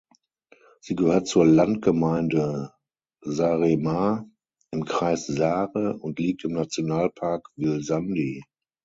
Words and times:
Sie 0.79 0.95
gehört 0.95 1.27
zur 1.27 1.45
Landgemeinde 1.45 2.73
Saaremaa 3.23 4.25
im 4.71 4.83
Kreis 4.85 5.27
Saare 5.27 5.95
und 5.99 6.17
liegt 6.17 6.43
im 6.43 6.53
Nationalpark 6.53 7.47
Vilsandi. 7.55 8.41